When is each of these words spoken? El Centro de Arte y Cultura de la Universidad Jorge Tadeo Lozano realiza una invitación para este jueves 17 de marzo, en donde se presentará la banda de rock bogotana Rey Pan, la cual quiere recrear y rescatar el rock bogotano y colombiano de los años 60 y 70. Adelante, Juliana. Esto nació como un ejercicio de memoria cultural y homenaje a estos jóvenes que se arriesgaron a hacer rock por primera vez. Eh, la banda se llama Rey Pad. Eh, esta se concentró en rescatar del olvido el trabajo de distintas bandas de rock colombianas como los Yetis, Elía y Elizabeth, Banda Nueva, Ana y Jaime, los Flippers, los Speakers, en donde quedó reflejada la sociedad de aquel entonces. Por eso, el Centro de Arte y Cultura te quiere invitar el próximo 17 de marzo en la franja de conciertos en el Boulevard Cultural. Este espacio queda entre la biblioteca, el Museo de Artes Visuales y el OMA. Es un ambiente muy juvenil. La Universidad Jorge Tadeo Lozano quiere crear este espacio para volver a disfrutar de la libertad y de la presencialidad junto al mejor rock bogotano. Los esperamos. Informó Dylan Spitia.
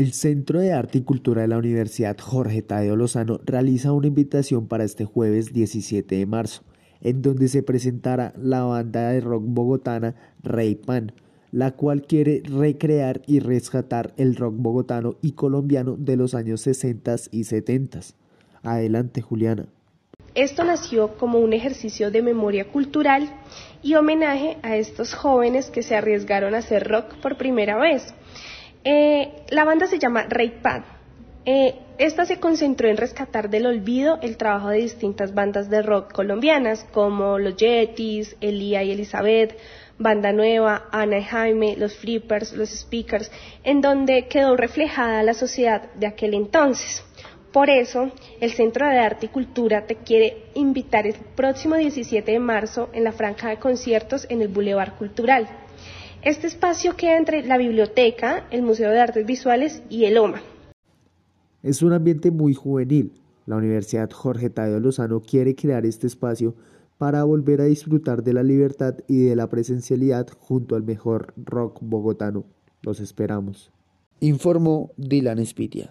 El 0.00 0.14
Centro 0.14 0.60
de 0.60 0.72
Arte 0.72 0.96
y 0.96 1.02
Cultura 1.02 1.42
de 1.42 1.48
la 1.48 1.58
Universidad 1.58 2.16
Jorge 2.18 2.62
Tadeo 2.62 2.96
Lozano 2.96 3.38
realiza 3.44 3.92
una 3.92 4.06
invitación 4.06 4.66
para 4.66 4.84
este 4.84 5.04
jueves 5.04 5.52
17 5.52 6.14
de 6.14 6.24
marzo, 6.24 6.62
en 7.02 7.20
donde 7.20 7.48
se 7.48 7.62
presentará 7.62 8.32
la 8.38 8.62
banda 8.62 9.10
de 9.10 9.20
rock 9.20 9.42
bogotana 9.44 10.14
Rey 10.42 10.74
Pan, 10.74 11.12
la 11.52 11.72
cual 11.72 12.00
quiere 12.00 12.40
recrear 12.46 13.20
y 13.26 13.40
rescatar 13.40 14.14
el 14.16 14.36
rock 14.36 14.54
bogotano 14.56 15.16
y 15.20 15.32
colombiano 15.32 15.96
de 15.98 16.16
los 16.16 16.34
años 16.34 16.62
60 16.62 17.16
y 17.30 17.44
70. 17.44 18.00
Adelante, 18.62 19.20
Juliana. 19.20 19.66
Esto 20.34 20.64
nació 20.64 21.18
como 21.18 21.40
un 21.40 21.52
ejercicio 21.52 22.10
de 22.10 22.22
memoria 22.22 22.72
cultural 22.72 23.28
y 23.82 23.96
homenaje 23.96 24.56
a 24.62 24.76
estos 24.76 25.12
jóvenes 25.12 25.68
que 25.68 25.82
se 25.82 25.94
arriesgaron 25.94 26.54
a 26.54 26.58
hacer 26.58 26.88
rock 26.88 27.16
por 27.20 27.36
primera 27.36 27.76
vez. 27.76 28.14
Eh, 28.84 29.44
la 29.50 29.64
banda 29.64 29.86
se 29.86 29.98
llama 29.98 30.24
Rey 30.28 30.58
Pad. 30.62 30.82
Eh, 31.44 31.74
esta 31.98 32.24
se 32.24 32.38
concentró 32.38 32.88
en 32.88 32.96
rescatar 32.96 33.50
del 33.50 33.66
olvido 33.66 34.18
el 34.22 34.36
trabajo 34.36 34.68
de 34.68 34.78
distintas 34.78 35.34
bandas 35.34 35.68
de 35.68 35.82
rock 35.82 36.12
colombianas 36.12 36.86
como 36.92 37.38
los 37.38 37.56
Yetis, 37.56 38.36
Elía 38.40 38.82
y 38.82 38.92
Elizabeth, 38.92 39.56
Banda 39.98 40.32
Nueva, 40.32 40.88
Ana 40.92 41.18
y 41.18 41.24
Jaime, 41.24 41.76
los 41.76 41.94
Flippers, 41.94 42.54
los 42.54 42.70
Speakers, 42.70 43.30
en 43.64 43.82
donde 43.82 44.28
quedó 44.28 44.56
reflejada 44.56 45.22
la 45.22 45.34
sociedad 45.34 45.92
de 45.94 46.06
aquel 46.06 46.32
entonces. 46.32 47.04
Por 47.52 47.68
eso, 47.68 48.10
el 48.40 48.52
Centro 48.52 48.88
de 48.88 48.98
Arte 48.98 49.26
y 49.26 49.28
Cultura 49.28 49.84
te 49.84 49.96
quiere 49.96 50.44
invitar 50.54 51.06
el 51.06 51.14
próximo 51.34 51.74
17 51.74 52.32
de 52.32 52.38
marzo 52.38 52.88
en 52.92 53.04
la 53.04 53.12
franja 53.12 53.48
de 53.48 53.58
conciertos 53.58 54.26
en 54.30 54.40
el 54.40 54.48
Boulevard 54.48 54.94
Cultural. 54.94 55.48
Este 56.22 56.48
espacio 56.48 56.96
queda 56.96 57.16
entre 57.16 57.42
la 57.46 57.56
biblioteca, 57.56 58.46
el 58.50 58.60
Museo 58.60 58.90
de 58.90 59.00
Artes 59.00 59.24
Visuales 59.24 59.82
y 59.88 60.04
el 60.04 60.18
OMA. 60.18 60.42
Es 61.62 61.80
un 61.80 61.94
ambiente 61.94 62.30
muy 62.30 62.52
juvenil. 62.52 63.14
La 63.46 63.56
Universidad 63.56 64.10
Jorge 64.10 64.50
Tadeo 64.50 64.80
Lozano 64.80 65.22
quiere 65.22 65.54
crear 65.54 65.86
este 65.86 66.06
espacio 66.06 66.54
para 66.98 67.24
volver 67.24 67.62
a 67.62 67.64
disfrutar 67.64 68.22
de 68.22 68.34
la 68.34 68.42
libertad 68.42 68.96
y 69.08 69.24
de 69.24 69.34
la 69.34 69.48
presencialidad 69.48 70.26
junto 70.38 70.76
al 70.76 70.82
mejor 70.82 71.32
rock 71.36 71.78
bogotano. 71.80 72.44
Los 72.82 73.00
esperamos. 73.00 73.72
Informó 74.20 74.92
Dylan 74.98 75.44
Spitia. 75.46 75.90